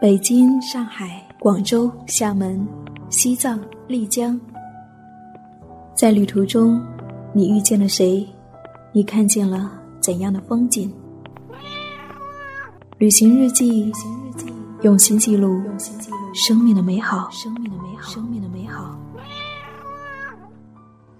[0.00, 2.64] 北京、上海、广州、厦门、
[3.10, 4.40] 西藏、丽江，
[5.92, 6.80] 在旅途中，
[7.32, 8.24] 你遇见了谁？
[8.92, 10.88] 你看见了怎样的风景？
[12.98, 13.92] 旅行日记，
[14.82, 15.60] 用心记录
[16.32, 17.28] 生命的美好。
[17.32, 18.12] 生命的美好。
[18.12, 18.96] 生命的美好。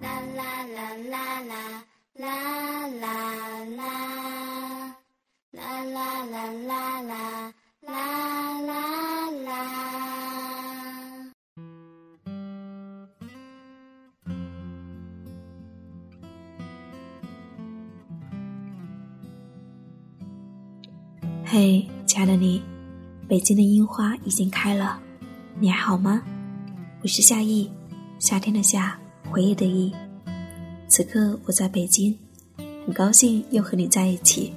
[0.00, 1.66] 啦啦啦啦啦
[2.14, 2.28] 啦
[2.86, 3.26] 啦啦
[5.50, 7.37] 啦啦啦啦啦。
[22.18, 22.60] 亲爱的你，
[23.28, 25.00] 北京的樱花已经开了，
[25.60, 26.20] 你还好吗？
[27.00, 27.70] 我是夏意，
[28.18, 28.98] 夏天的夏，
[29.30, 29.94] 回忆的忆。
[30.88, 32.18] 此刻我在北京，
[32.84, 34.52] 很高兴又和你在一起。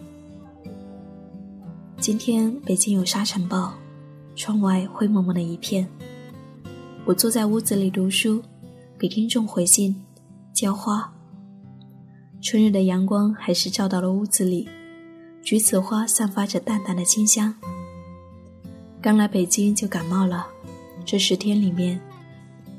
[2.00, 3.72] 今天北京有沙尘暴，
[4.36, 5.88] 窗外灰蒙蒙的一片。
[7.06, 8.42] 我坐在屋子里读书，
[8.98, 9.96] 给听众回信，
[10.52, 11.14] 浇花。
[12.42, 14.68] 春日的阳光还是照到了屋子里，
[15.44, 17.54] 橘子花散发着淡淡的清香。
[19.02, 20.48] 刚来北京就感冒了，
[21.04, 22.00] 这十天里面，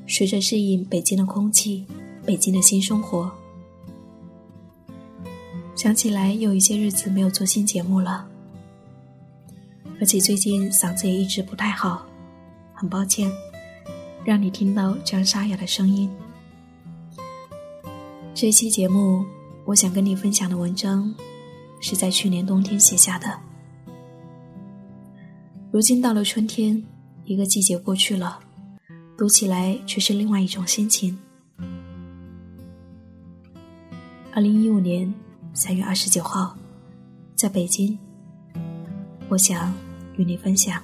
[0.07, 1.85] 随着适应北京的空气，
[2.25, 3.31] 北京的新生活。
[5.75, 8.29] 想起来有一些日子没有做新节目了。
[9.99, 12.07] 而且最近嗓子也一直不太好，
[12.73, 13.31] 很抱歉，
[14.25, 16.11] 让你听到这样沙哑的声音。
[18.35, 19.25] 这期节目，
[19.65, 21.13] 我想跟你分享的文章，
[21.83, 23.39] 是在去年冬天写下的。
[25.71, 26.83] 如今到了春天，
[27.27, 28.41] 一个季节过去了，
[29.19, 31.19] 读起来却是另外一种心情。
[34.33, 35.13] 二零一五年
[35.53, 36.57] 三月二十九号，
[37.37, 37.99] 在北京，
[39.29, 39.71] 我想。
[40.19, 40.83] 与你分享。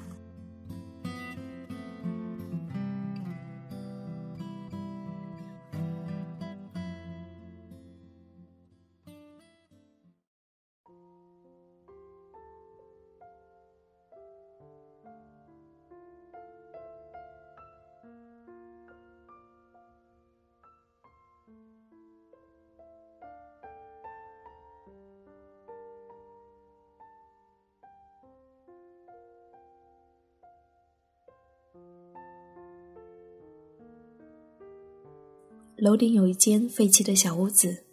[35.80, 37.84] 楼顶有一间废弃的小屋子，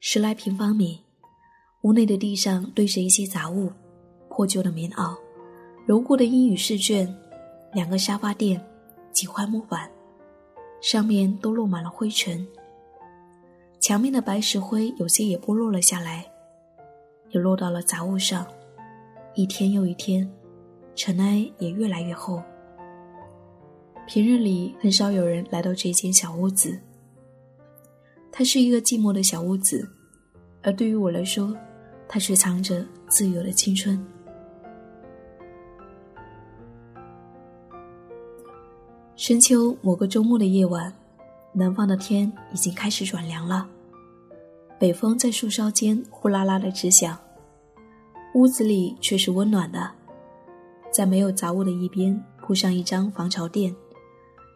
[0.00, 0.98] 十来平方米。
[1.82, 3.70] 屋内的地上堆着一些杂物，
[4.30, 5.14] 破旧的棉袄，
[5.84, 7.14] 揉过的英语试卷，
[7.74, 8.58] 两个沙发垫，
[9.12, 9.90] 几块木板，
[10.80, 12.46] 上面都落满了灰尘。
[13.80, 16.24] 墙面的白石灰有些也剥落了下来，
[17.28, 18.46] 也落到了杂物上。
[19.34, 20.26] 一天又一天，
[20.94, 22.42] 尘埃也越来越厚。
[24.06, 26.80] 平日里很少有人来到这间小屋子。
[28.38, 29.88] 它是一个寂寞的小屋子，
[30.62, 31.56] 而对于我来说，
[32.06, 33.98] 它却藏着自由的青春。
[39.16, 40.92] 深秋某个周末的夜晚，
[41.54, 43.66] 南方的天已经开始转凉了，
[44.78, 47.18] 北风在树梢间呼啦啦的直响，
[48.34, 49.90] 屋子里却是温暖的，
[50.92, 53.74] 在没有杂物的一边铺上一张防潮垫，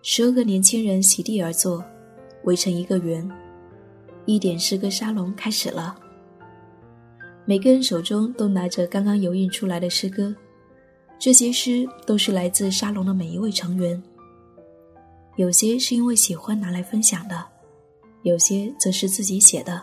[0.02, 1.82] 十二个年轻人席地而坐，
[2.44, 3.26] 围成一个圆。
[4.34, 5.98] 一点诗歌沙龙开始了。
[7.44, 10.32] 每个人手中都拿着刚刚油印出来的诗歌，
[11.18, 14.00] 这些诗都是来自沙龙的每一位成员。
[15.36, 17.44] 有些是因为喜欢拿来分享的，
[18.22, 19.82] 有些则是自己写的。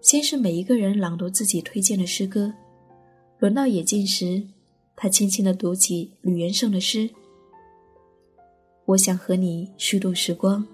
[0.00, 2.52] 先是每一个人朗读自己推荐的诗歌，
[3.38, 4.42] 轮到野静时，
[4.96, 7.08] 他轻轻地读起吕元胜的诗
[8.86, 10.66] ：“我想和你虚度时光。”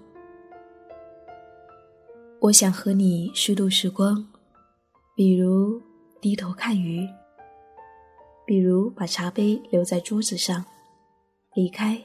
[2.41, 4.25] 我想和你虚度时光，
[5.13, 5.81] 比如
[6.21, 7.05] 低头看鱼，
[8.45, 10.63] 比如把茶杯留在桌子上，
[11.53, 12.01] 离开，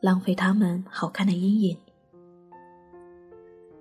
[0.00, 1.78] 浪费他们好看的阴影。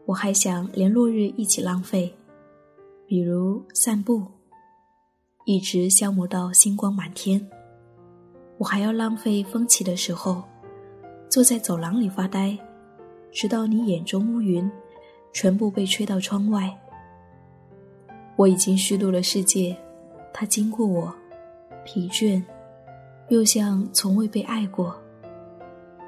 [0.06, 2.14] 我还想连落日一起浪费，
[3.08, 4.24] 比如散步，
[5.46, 7.44] 一直消磨到星光满天。
[8.60, 10.44] 我还要浪费风起的时候，
[11.28, 12.56] 坐在走廊里发呆，
[13.32, 14.72] 直到你眼中乌云。
[15.32, 16.74] 全部被吹到窗外。
[18.36, 19.76] 我已经虚度了世界，
[20.34, 21.14] 它经过我，
[21.84, 22.42] 疲倦，
[23.28, 24.96] 又像从未被爱过。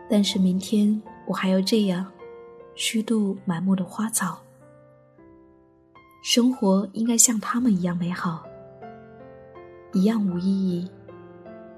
[0.10, 2.06] 但是明天我还要这样，
[2.76, 4.42] 虚度满目的花草。
[6.24, 8.44] 生活应该像他们一样美好，
[9.92, 10.90] 一样无意义，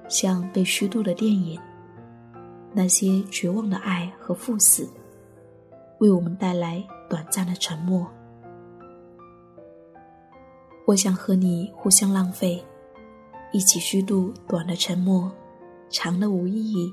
[0.09, 1.59] 像被虚度的电影，
[2.73, 4.87] 那些绝望的爱和赴死，
[5.99, 8.11] 为我们带来短暂的沉默。
[10.87, 12.65] 我想和你互相浪费，
[13.51, 15.31] 一起虚度短的沉默，
[15.91, 16.91] 长的无意义，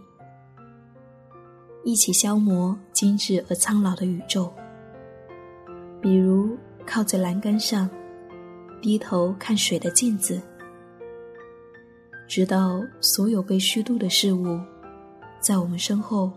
[1.85, 4.53] 一起消磨精致而苍老的宇宙。
[6.03, 6.55] 比如
[6.87, 7.89] 靠在栏杆上，
[8.83, 10.39] 低头看水的镜子。
[12.29, 14.61] 直到所有被虚度的事物，
[15.41, 16.31] 在我们身后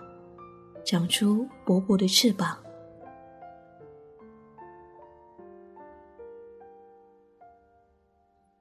[0.85, 2.62] 长出薄薄的翅膀。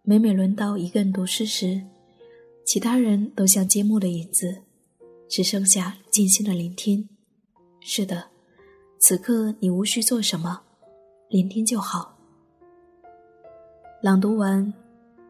[0.05, 1.81] 每每轮到一个人读诗时，
[2.65, 4.63] 其他人都像缄默的影子，
[5.29, 7.09] 只剩下静心的聆听。
[7.79, 8.25] 是的，
[8.99, 10.61] 此刻你无需做什么，
[11.29, 12.19] 聆听就好。
[14.03, 14.73] 朗读完。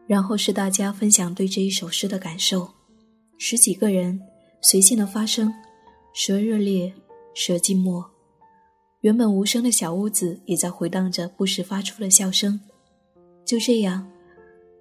[0.05, 2.69] 然后是大家分享对这一首诗的感受，
[3.37, 4.19] 十几个人
[4.61, 5.53] 随性的发声，
[6.13, 6.93] 时而热烈，
[7.33, 8.03] 时而静默。
[8.99, 12.59] 原本无声的小屋子也在回荡着不时发出的笑声。
[13.45, 14.05] 就这样，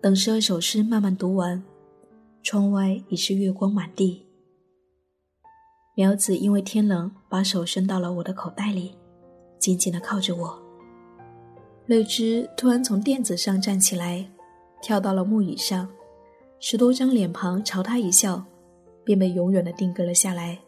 [0.02, 1.62] 等十二首诗慢慢读完，
[2.42, 4.26] 窗外已是月光满地。
[5.94, 8.96] 苗子因为天冷，把手伸到了我的口袋里，
[9.60, 10.60] 紧紧的靠着我。
[11.86, 14.28] 泪枝突然从垫子上站起来。
[14.82, 15.88] 跳到了木椅上，
[16.58, 18.44] 十多张脸庞朝他一笑，
[19.04, 20.58] 便被永远的定格了下来。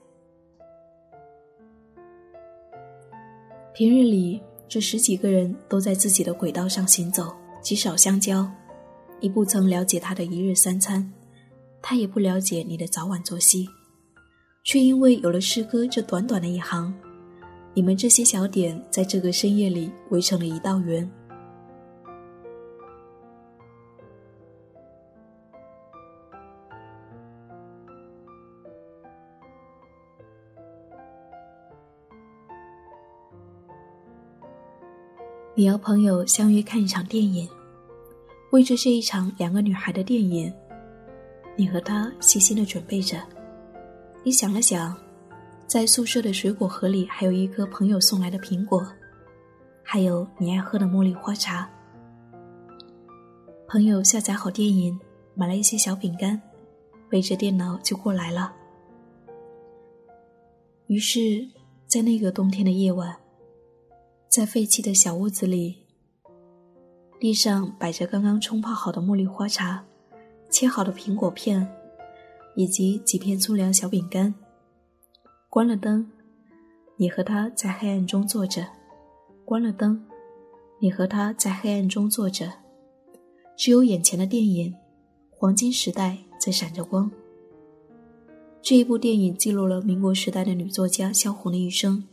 [3.72, 8.48] 平日里，这十几个人都在自己的轨道上行走，极少相交。
[9.24, 11.10] 你不曾了解他的一日三餐，
[11.80, 13.66] 他也不了解你的早晚作息，
[14.62, 16.94] 却因为有了诗歌这短短的一行，
[17.72, 21.10] 你们这些小点在这个深夜里围成了一道圆。
[35.54, 37.48] 你要朋友相约看一场电影，
[38.54, 40.52] 为这是一场两个女孩的电影，
[41.56, 43.20] 你和他细心的准备着。
[44.22, 44.96] 你想了想，
[45.66, 48.86] 在宿舍的水果盒里还有一颗朋友送来的苹果，
[49.82, 51.68] 还有你爱喝的茉莉花茶。
[53.66, 54.96] 朋友下载好电影，
[55.34, 56.40] 买了一些小饼干，
[57.10, 58.54] 背着电脑就过来了。
[60.86, 61.44] 于是，
[61.88, 63.16] 在那个冬天的夜晚。
[64.28, 65.83] 在废弃的小屋子里，
[67.24, 69.82] 地上摆着刚刚冲泡好的茉莉花茶，
[70.50, 71.66] 切好的苹果片，
[72.54, 74.34] 以及几片粗粮小饼干。
[75.48, 76.06] 关了灯，
[76.98, 78.66] 你和他在黑暗中坐着。
[79.42, 80.04] 关了灯，
[80.78, 82.52] 你和他在黑暗中坐着，
[83.56, 84.70] 只有眼前的电影
[85.30, 87.10] 《黄金时代》在闪着光。
[88.60, 92.04] 这一部电影记录了民国时代的女作家萧红的一生。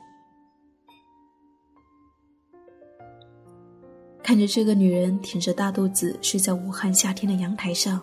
[4.32, 8.02] 看着这个女人挺着大肚子睡在武汉夏天的阳台上，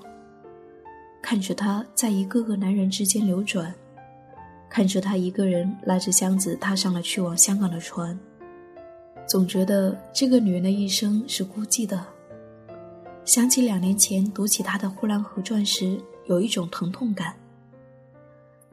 [1.23, 3.75] 看着她在一个个男人之间流转，
[4.69, 8.21] 看着她一个人拉着箱子踏上了去往香港的船，
[9.27, 12.05] 总觉得这个女人的一生是孤寂的。
[13.25, 17.35] 想起两年前读起她的《呼兰河传》时，有一种疼痛感。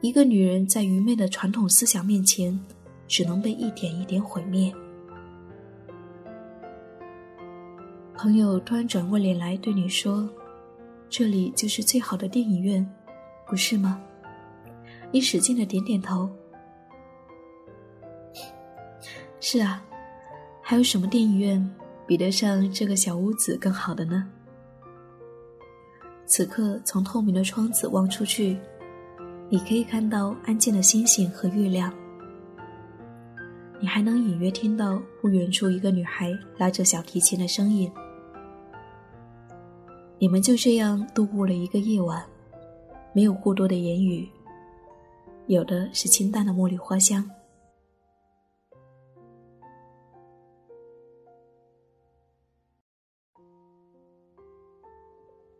[0.02, 2.60] 一个女人在愚昧的传统思想面前，
[3.08, 4.76] 只能被一点一点毁灭。
[8.18, 10.28] 朋友突然转过脸来对你说
[11.10, 12.86] ：“这里就是最好的电影院，
[13.46, 14.02] 不是吗？”
[15.12, 16.30] 你使劲的点点头。
[19.40, 19.84] 是啊，
[20.62, 21.76] 还有什么电影院
[22.08, 24.28] 比得上这个小屋子更好的呢？
[26.26, 28.58] 此刻从透明的窗子望出去，
[29.50, 31.94] 你可以看到安静的星星和月亮。
[33.80, 37.92] 你还能隐约听到不远处一个女孩拉着小提琴的声音。
[40.18, 42.26] 你们就这样度过了一个夜晚，
[43.14, 44.28] 没有过多的言语，
[45.48, 47.30] 有的是清淡的茉莉花香。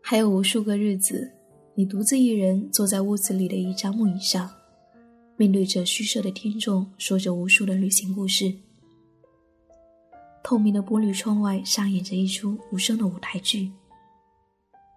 [0.00, 1.30] 还有无数个日子，
[1.74, 4.50] 你独自一人坐在屋子里的一张木椅上，
[5.36, 8.54] 面对着虚设的听众，说着无数的旅行故事。
[10.42, 13.70] 透明的玻璃窗外上演着一出无声的舞台剧。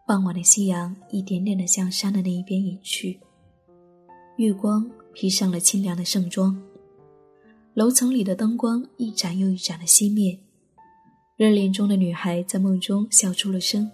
[0.09, 3.19] 傍晚的夕阳一点点的向山的那一边隐去，
[4.37, 6.59] 月光披上了清凉的盛装，
[7.75, 10.35] 楼层里的灯光一盏又一盏的熄灭，
[11.37, 13.87] 热恋中的女孩在梦中笑出了声，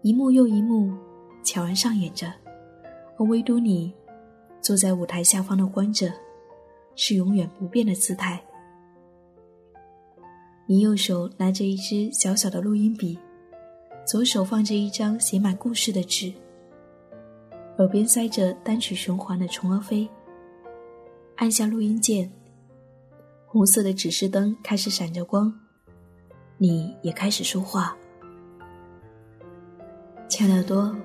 [0.00, 0.96] 一幕又一幕
[1.42, 2.32] 悄然上演着，
[3.18, 3.92] 而唯独你，
[4.60, 6.08] 坐在舞台下方的观者，
[6.94, 8.40] 是永远不变的姿态。
[10.68, 13.18] 你右手拿着一支小小的录音笔，
[14.06, 16.32] 左手放着一张写满故事的纸，
[17.78, 20.02] 耳边塞着单曲循环的《虫儿飞》。
[21.34, 22.30] 按下录音键，
[23.46, 25.52] 红色的指示灯开始闪着光，
[26.56, 27.96] 你也开始说话。
[30.28, 30.96] 亲爱的耳朵，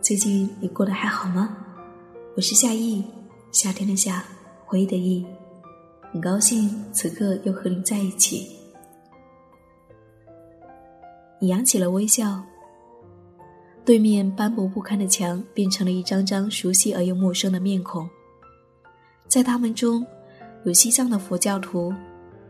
[0.00, 1.56] 最近你过得还好吗？
[2.34, 3.04] 我是夏意，
[3.52, 4.24] 夏天的夏，
[4.66, 5.24] 回忆的忆，
[6.12, 8.57] 很高兴此刻又和你在一起。
[11.40, 12.42] 你扬起了微笑，
[13.84, 18.08] 对面斑驳不堪的墙变成了一张张熟悉而又陌生的面孔，
[19.28, 20.04] 在他们中，
[20.64, 21.94] 有西藏的佛教徒，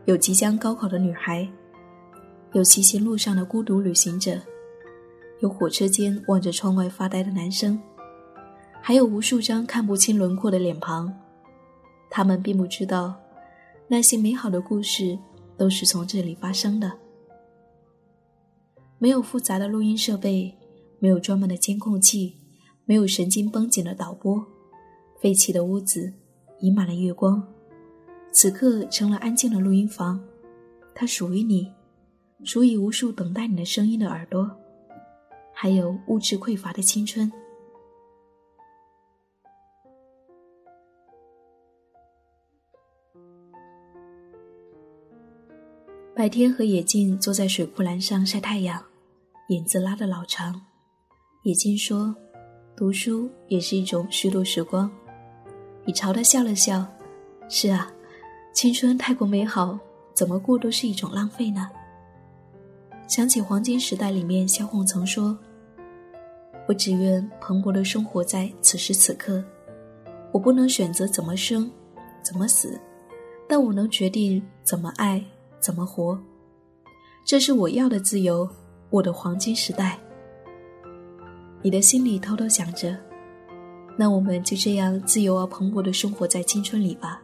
[0.05, 1.47] 有即将高考的女孩，
[2.53, 4.39] 有骑行路上的孤独旅行者。
[5.41, 7.79] 有火车间望着窗外发呆的男生，
[8.81, 11.13] 还有无数张看不清轮廓的脸庞。
[12.09, 13.13] 他们并不知道，
[13.87, 15.17] 那些美好的故事
[15.55, 16.91] 都是从这里发生的。
[19.01, 20.53] 没有复杂的录音设备，
[20.99, 22.35] 没有专门的监控器，
[22.83, 24.45] 没有神经绷紧的导播，
[25.21, 26.13] 废弃的屋子，
[26.59, 27.41] 溢满了月光。
[28.31, 30.21] 此刻成了安静的录音房，
[30.93, 31.71] 它属于你，
[32.43, 34.51] 属于无数等待你的声音的耳朵。
[35.53, 37.31] 还有物质匮乏的青春。
[46.15, 48.83] 白天和野静坐在水库栏上晒太阳，
[49.49, 50.61] 影子拉得老长。
[51.41, 52.15] 野静说
[52.77, 54.89] ：“读书也是一种虚度时光。”
[55.85, 56.85] 你朝他笑了笑
[57.49, 57.91] ：“是啊，
[58.53, 59.77] 青春太过美好，
[60.13, 61.67] 怎么过都是一种浪费呢？”
[63.09, 65.37] 想起《黄金时代》里面萧红曾说。
[66.67, 69.43] 我只愿蓬勃的生活在此时此刻，
[70.31, 71.67] 我不能选择怎么生，
[72.21, 72.79] 怎么死，
[73.47, 75.19] 但我能决定怎么爱，
[75.59, 76.15] 怎么活。
[77.25, 78.47] 这是我要的自由，
[78.89, 79.97] 我的黄金时代。
[81.61, 82.95] 你的心里偷偷想着，
[83.97, 87.21] 那我们就这样自由而蓬勃的生活在青春里吧。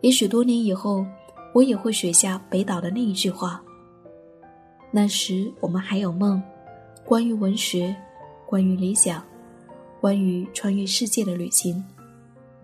[0.00, 1.06] 也许多年以后，
[1.54, 3.62] 我也会写下北岛的那一句话。
[4.90, 6.42] 那时我们还有梦，
[7.04, 7.94] 关于文学。
[8.46, 9.22] 关于理想，
[10.00, 11.84] 关于穿越世界的旅行，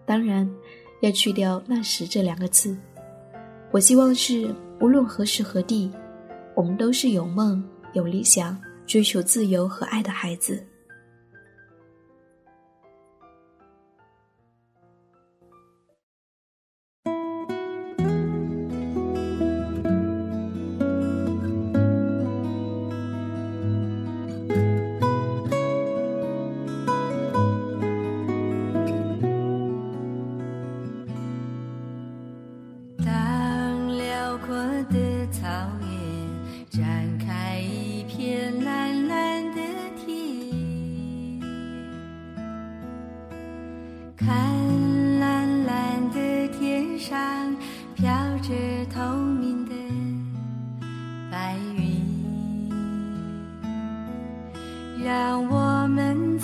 [0.06, 0.50] 当然
[1.02, 2.74] 要去掉“那时”这两个字。
[3.70, 4.48] 我希望是
[4.80, 5.92] 无论何时何地，
[6.54, 7.62] 我们都是有梦、
[7.94, 10.64] 有理想、追求自由和爱的孩子。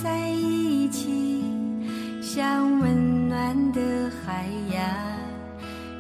[0.03, 1.45] 在一起
[2.23, 3.81] 像温暖的
[4.25, 4.83] 海洋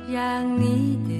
[0.08, 1.19] 让你的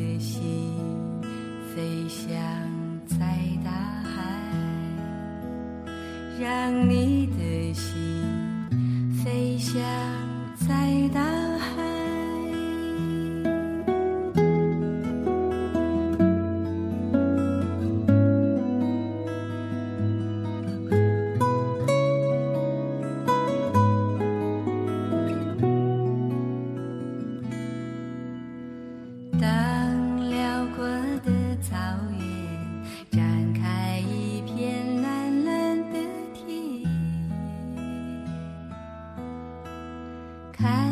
[40.61, 40.89] 开。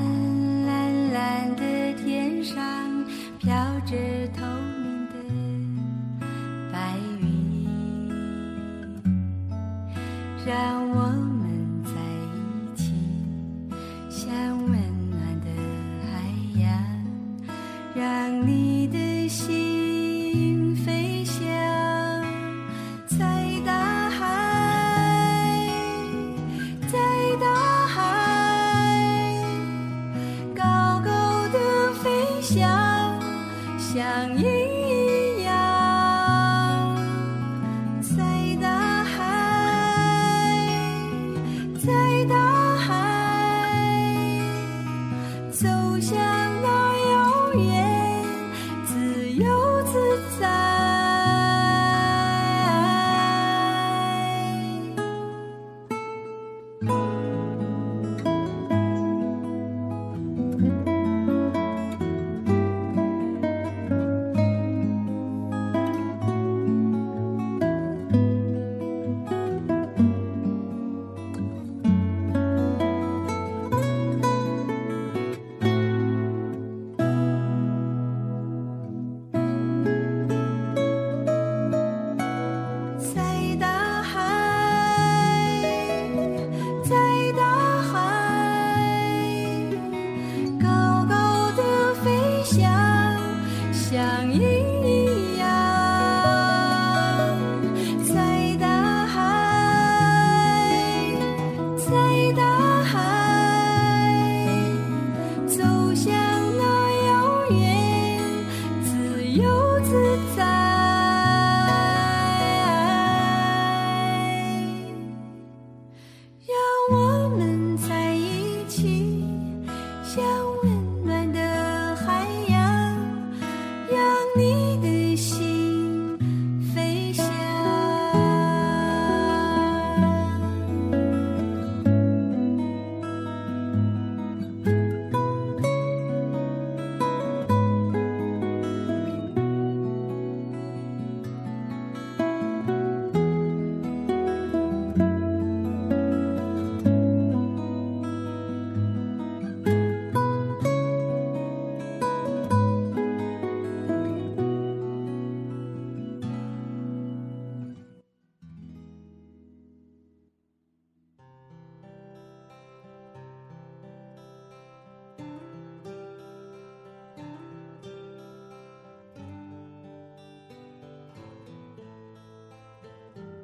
[107.51, 107.88] yeah.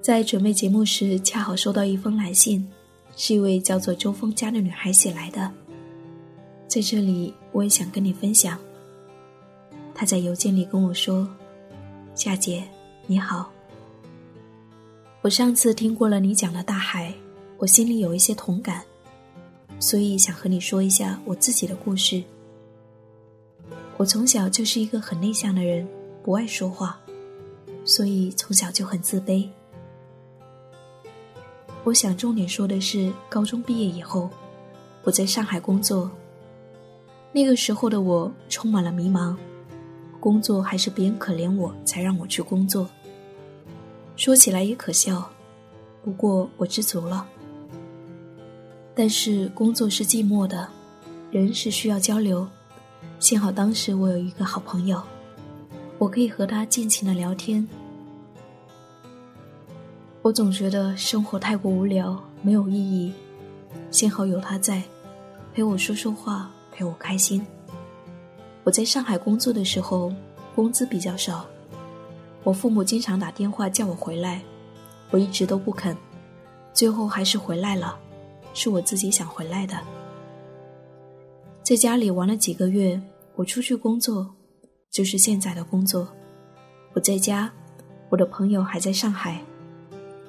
[0.04, 2.62] 在准备节目时，恰好收到一封来信，
[3.16, 5.50] 是一位叫做周峰家的女孩写来的。
[6.68, 8.58] 在这里，我也想跟你分享。
[9.94, 11.26] 她在邮件里跟我说
[12.14, 12.62] ：“夏姐，
[13.06, 13.50] 你好。
[15.22, 17.10] 我上次听过了你讲的大海，
[17.56, 18.82] 我心里有一些同感，
[19.80, 22.22] 所以想和你说一下我自己的故事。
[23.96, 25.88] 我从小就是一个很内向的人，
[26.22, 27.00] 不爱说话，
[27.86, 29.48] 所以从小就很自卑。
[31.84, 34.30] 我想重点说的是，高中毕业以后，
[35.02, 36.10] 我在上海工作。
[37.30, 39.36] 那个时候的我充满了迷茫，
[40.18, 42.88] 工作还是别人可怜我才让我去工作。
[44.16, 45.30] 说起来也可笑，
[46.02, 47.26] 不过我知足了。
[48.94, 50.66] 但是工作是寂寞的，
[51.30, 52.48] 人是需要交流。
[53.18, 55.02] 幸好当时我有一个好朋友，
[55.98, 57.68] 我可以和他尽情的聊天。
[60.24, 63.12] 我总觉得生活太过无聊，没有意义。
[63.90, 64.82] 幸好有他在，
[65.52, 67.46] 陪我说说话，陪我开心。
[68.62, 70.10] 我在上海工作的时候，
[70.54, 71.44] 工资比较少，
[72.42, 74.40] 我父母经常打电话叫我回来，
[75.10, 75.94] 我一直都不肯，
[76.72, 77.94] 最后还是回来了，
[78.54, 79.78] 是我自己想回来的。
[81.62, 82.98] 在家里玩了几个月，
[83.34, 84.34] 我出去工作，
[84.90, 86.08] 就是现在的工作。
[86.94, 87.52] 我在家，
[88.08, 89.38] 我的朋友还在上海。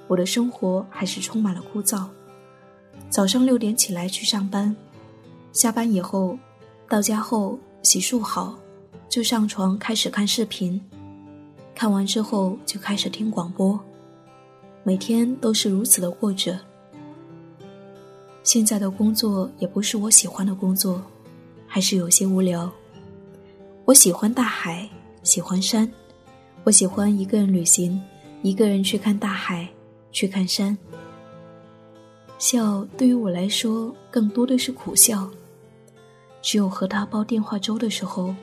[0.08, 2.06] 我的生活还是充满了枯燥。
[3.10, 4.76] 早上六点起来去上班，
[5.52, 6.38] 下班以后，
[6.90, 8.58] 到家后洗漱好，
[9.10, 10.82] 就上床开始看视频，
[11.74, 13.80] 看完之后就开始听广播，
[14.84, 16.60] 每天都是如此的过着。
[18.44, 21.02] 现在的工作也不是我喜欢的工作，
[21.66, 22.72] 还是有些无聊。
[23.86, 24.88] 我喜欢大海，
[25.24, 25.92] 喜欢山，
[26.64, 28.02] 我喜欢一个人旅行，
[28.42, 29.68] 一个人去看大海。
[30.16, 30.78] 去看山，
[32.40, 35.30] 笑对于我来说更多的是苦笑。
[36.42, 38.34] 只有和他煲电话粥的时候，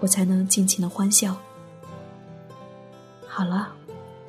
[0.00, 1.36] 我才能尽情的欢笑。
[3.26, 3.68] 好了，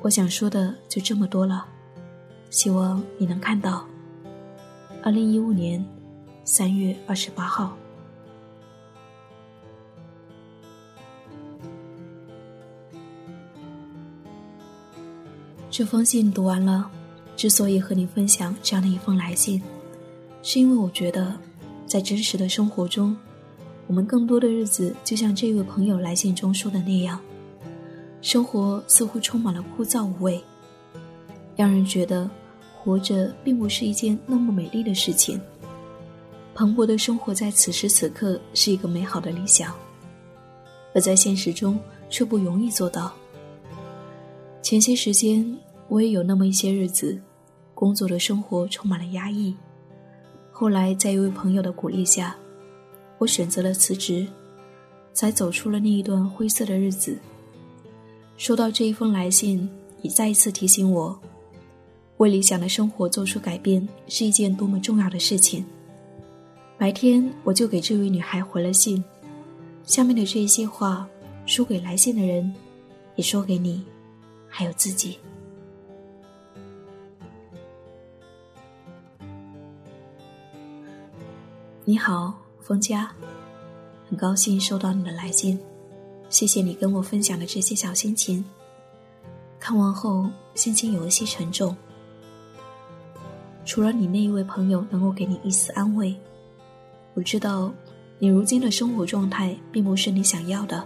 [0.02, 1.64] 我想说的就这么多了，
[2.50, 3.86] 希望你能看到。
[5.02, 5.82] 二零一五年
[6.44, 7.74] 三月二十八号。
[15.76, 16.88] 这封信读完了，
[17.36, 19.60] 之所以和你分享这样的一封来信，
[20.40, 21.36] 是因为我觉得，
[21.84, 23.16] 在真实的生活中，
[23.88, 27.20] 我们更多的日子就像这位朋友来信中说的那样，
[28.22, 30.40] 生活似乎充满了枯燥无味，
[31.56, 32.30] 让人觉得
[32.78, 35.40] 活着并不是一件那么美丽的事情。
[36.54, 39.74] 蓬勃的生活在此时此刻是一个美好的理想，
[40.94, 41.76] 而在现实中
[42.08, 43.12] 却不容易做到。
[44.62, 45.44] 前些时间，
[45.88, 47.20] 我也有那么一些日子，
[47.74, 49.54] 工作的生活充满了压抑。
[50.50, 52.36] 后来，在一位朋友的鼓励下，
[53.18, 54.26] 我选择了辞职，
[55.12, 57.18] 才走出了那一段灰色的日子。
[58.36, 59.68] 收到这一封来信，
[60.02, 61.18] 也再一次提醒我，
[62.16, 65.64] 为理想的生活做出改变是一件多么重要的事情。
[66.78, 69.02] 白天，我就给这位女孩回了信，
[69.84, 71.06] 下面的这一些话，
[71.46, 72.52] 说给来信的人，
[73.16, 73.84] 也说给你。
[74.48, 75.18] 还有自己。
[81.86, 83.12] 你好，冯佳，
[84.08, 85.60] 很高兴收到你的来信，
[86.30, 88.42] 谢谢你跟我分享的这些小心情。
[89.60, 91.76] 看完后，心情有一些沉重。
[93.66, 96.16] 除了你那一位朋友能够给你一丝安慰，
[97.12, 97.70] 我知道
[98.18, 100.82] 你如今的生活状态并不是你想要的，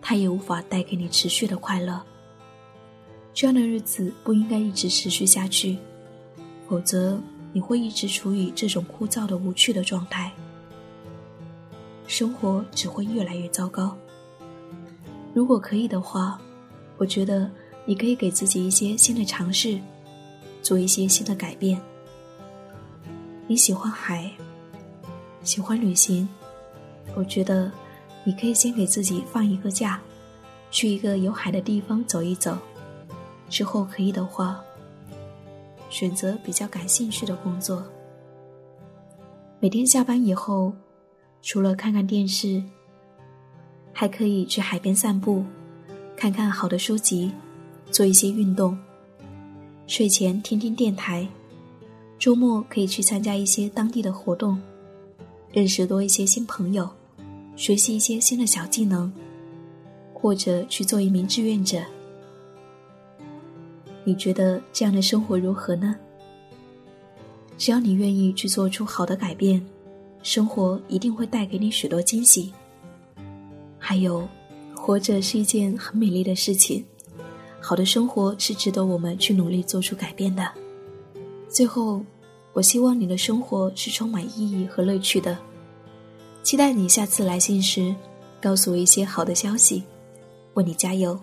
[0.00, 2.02] 他也无法带给你持续的快乐。
[3.34, 5.76] 这样的日子不应该一直持续下去，
[6.66, 7.20] 否则
[7.58, 10.30] 你会一直处于这种枯燥的无趣的状态，
[12.06, 13.98] 生活只会越来越糟糕。
[15.34, 16.40] 如果可以的话，
[16.98, 17.50] 我觉得
[17.84, 19.76] 你可以给自己一些新的尝试，
[20.62, 21.80] 做一些新的改变。
[23.48, 24.30] 你喜欢海，
[25.42, 26.28] 喜欢旅行，
[27.16, 27.68] 我觉得
[28.22, 30.00] 你可以先给自己放一个假，
[30.70, 32.56] 去一个有海的地方走一走。
[33.48, 34.62] 之后可以的话，
[35.88, 37.82] 选择比较感兴趣的工作。
[39.60, 40.72] 每天下班以后，
[41.42, 42.62] 除了看看电视，
[43.92, 45.44] 还可以去海边散步，
[46.16, 47.32] 看看好的书籍，
[47.90, 48.78] 做一些运动。
[49.86, 51.26] 睡前听听电台，
[52.18, 54.60] 周末可以去参加一些当地的活动，
[55.50, 56.88] 认识多一些新朋友，
[57.56, 59.10] 学习一些新的小技能，
[60.12, 61.82] 或者去做一名志愿者。
[64.08, 65.94] 你觉得这样的生活如何呢？
[67.58, 69.62] 只要你愿意去做出好的改变，
[70.22, 72.50] 生活一定会带给你许多惊喜。
[73.78, 74.26] 还有，
[74.74, 76.82] 活着是一件很美丽的事情，
[77.60, 80.50] 好的生活是值得我们去努力做出改变的。
[81.50, 82.02] 最后，
[82.54, 85.36] 我希望你的生活是充满意义和乐趣的。
[86.42, 87.94] 期待你下次来信时，
[88.40, 89.82] 告诉我一些好的消息，
[90.54, 91.20] 为你加油。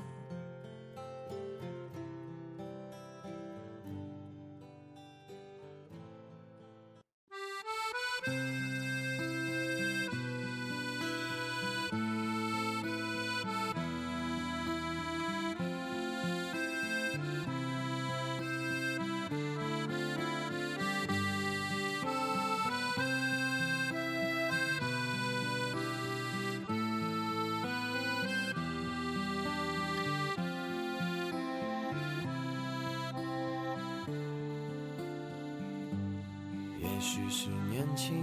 [37.95, 38.13] 轻，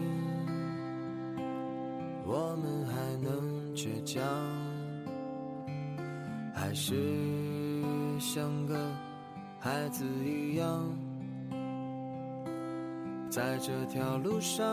[2.26, 4.22] 我们还能倔强，
[6.54, 6.94] 还是
[8.18, 8.76] 像个
[9.58, 10.82] 孩子一样，
[13.30, 14.64] 在这条路上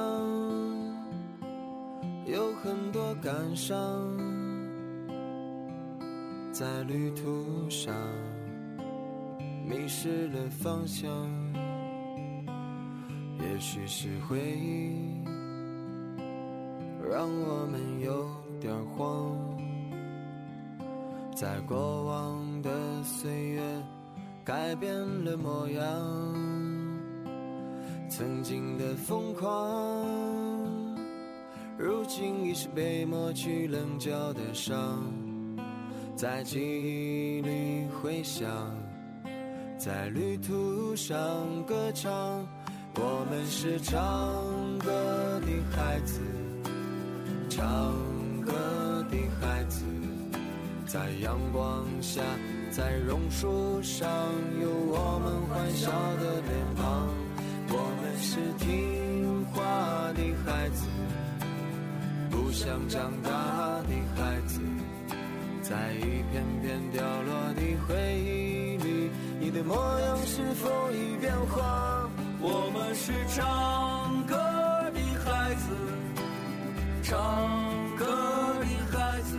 [2.25, 3.79] 有很多感伤，
[6.51, 7.95] 在旅途上
[9.65, 11.48] 迷失了方向。
[13.59, 15.21] 也许是回忆
[17.11, 18.25] 让我们有
[18.57, 19.35] 点慌，
[21.35, 23.61] 在过往的岁月
[24.45, 24.89] 改变
[25.25, 25.83] 了模样，
[28.09, 30.07] 曾经的疯狂，
[31.77, 35.03] 如今已是被抹去棱角的伤，
[36.15, 38.49] 在记忆里回响，
[39.77, 42.47] 在旅途上歌唱。
[42.95, 43.99] 我们是唱
[44.79, 46.19] 歌的孩子，
[47.49, 47.93] 唱
[48.41, 48.51] 歌
[49.09, 49.83] 的孩子，
[50.85, 52.21] 在阳光下，
[52.71, 54.09] 在榕树上，
[54.61, 57.07] 有我们欢笑的脸庞。
[57.71, 59.61] 我们是听话
[60.13, 60.87] 的孩子，
[62.31, 63.29] 不想长大
[63.83, 64.59] 的孩子，
[65.61, 72.08] 在一片片掉落的回忆里，你的模样是否已变化？
[72.41, 74.35] 我们是唱歌
[74.93, 75.75] 的孩子，
[77.03, 77.15] 唱
[77.97, 78.05] 歌
[78.59, 79.37] 的孩子，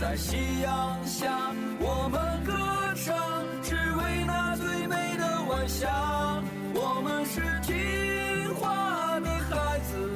[0.00, 1.38] 在夕阳下，
[1.78, 2.52] 我们歌
[2.96, 3.14] 唱，
[3.62, 6.42] 只为那最美的晚霞。
[6.74, 10.08] 我们是听话的孩子，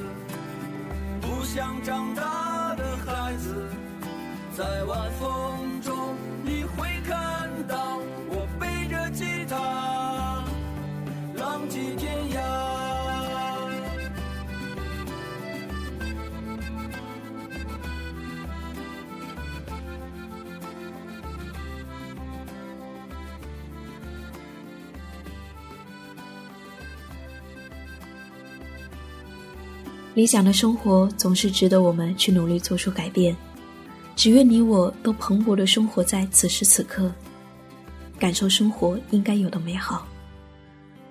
[1.21, 3.69] 不想长大的孩子，
[4.57, 7.26] 在晚风中你会看。
[30.17, 33.37] 理想的生活总是值得我们去努力做出改变。
[34.15, 37.11] 只愿你我都蓬勃的生活在此时此刻，
[38.17, 40.07] 感受生活应该有的美好。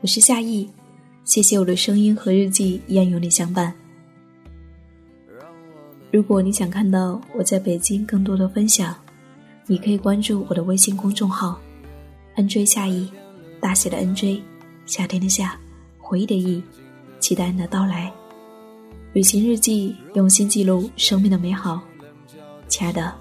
[0.01, 0.69] 我是夏意，
[1.25, 3.73] 谢谢我的声音和日记一样有你相伴。
[6.11, 8.93] 如果你想看到我在北京更多的分享，
[9.69, 11.61] 你可以关注我的微信公众号
[12.35, 13.09] “nj 夏意”，
[13.63, 14.43] 大写的 “nj”，
[14.85, 15.57] 夏天的夏，
[15.97, 16.61] 回忆的忆，
[17.21, 18.13] 期待你的到来。
[19.17, 21.81] 旅行日记，用心记录生命的美好。
[22.69, 23.15] 亲爱的，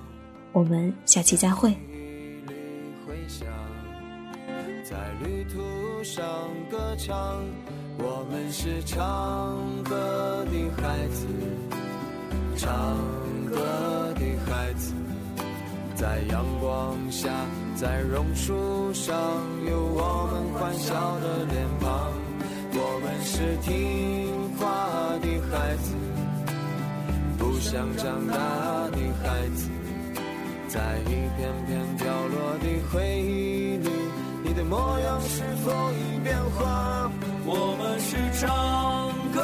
[0.51, 1.73] 我们下期再会。
[4.83, 6.21] 在旅途上
[6.69, 7.41] 歌唱，
[7.97, 11.27] 我们是唱歌的孩子，
[12.57, 12.97] 唱
[13.49, 14.93] 歌的孩子，
[15.95, 17.29] 在阳光下，
[17.73, 19.15] 在榕树上，
[19.65, 22.24] 有我们欢笑的脸庞。
[22.77, 24.25] 我们是听。
[24.57, 24.65] 话
[25.21, 25.93] 的孩子，
[27.37, 28.33] 不想长大
[28.91, 29.69] 的孩子，
[30.67, 33.89] 在一片片掉落的回忆里，
[34.43, 37.11] 你的模样是否已变化？
[37.45, 39.41] 我们是唱歌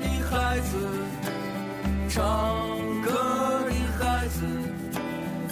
[0.00, 0.76] 的孩子，
[2.08, 2.18] 唱
[3.02, 3.12] 歌
[3.68, 4.46] 的孩子，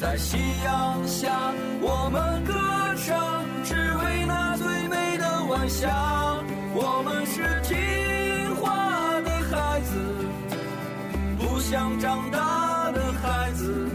[0.01, 2.55] 在夕阳下，我们歌
[3.05, 6.43] 唱，只为那最美的晚霞。
[6.77, 9.95] 我们是听话的孩子
[11.39, 13.89] 不想长大的孩子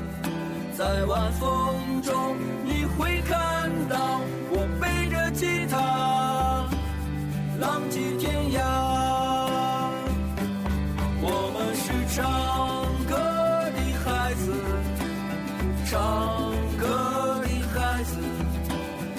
[0.77, 6.65] 在晚风中你会看到我背着吉他
[7.59, 9.09] 浪迹天涯。
[11.21, 12.23] 我们是唱
[13.09, 13.15] 歌
[13.75, 14.53] 的孩子
[15.85, 18.15] 唱歌的孩子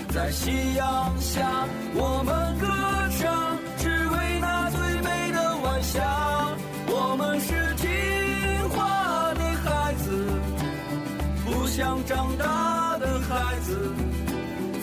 [0.09, 2.50] 在夕阳下我们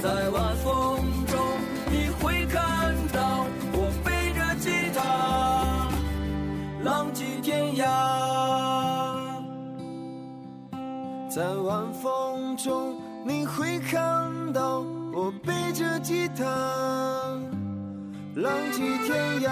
[0.02, 1.40] 在晚风中
[1.90, 5.90] 你会看到我背着吉他，
[6.84, 7.86] 浪迹天涯。
[11.30, 14.84] 在晚风中你会看到
[15.14, 16.46] 我背着吉他，
[18.36, 19.52] 浪迹天涯。